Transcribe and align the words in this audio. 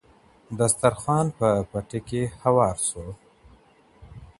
دسترخوان 0.59 1.25
په 1.37 1.47
پټي 1.69 1.99
کې 2.07 2.21
هوار 2.43 2.75
شو. 2.87 3.05